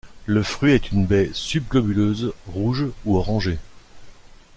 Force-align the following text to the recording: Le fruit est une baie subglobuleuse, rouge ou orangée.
Le 0.25 0.41
fruit 0.41 0.71
est 0.71 0.91
une 0.91 1.05
baie 1.05 1.29
subglobuleuse, 1.31 2.33
rouge 2.47 2.87
ou 3.05 3.17
orangée. 3.17 3.59